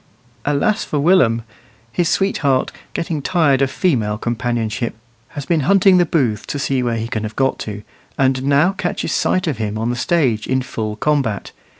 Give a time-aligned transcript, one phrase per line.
[0.45, 1.43] Alas for Willum!
[1.91, 4.95] His sweetheart, getting tired of female companionship,
[5.27, 7.83] has been hunting the booths to see where he can have got to,
[8.17, 11.51] and now catches sight of him on the stage in full combat.